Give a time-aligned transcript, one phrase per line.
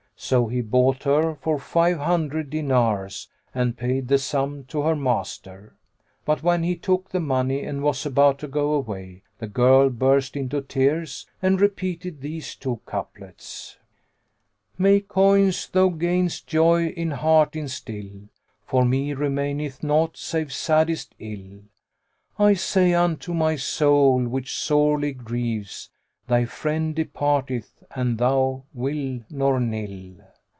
[0.23, 5.73] So he bought her, for five hundred dinars and paid the sum to her master;
[6.25, 10.37] but when he book the money and was about to go away, the girl burst
[10.37, 13.77] into tears and repeated these two couplets,
[14.77, 21.15] "May coins though gainest joy in heart instil; * For me remaineth naught save saddest
[21.17, 21.61] ill:
[22.37, 25.89] I say unto my soul which sorely grieves,
[26.23, 30.15] * 'Thy friend departeth an thou will nor nill.'"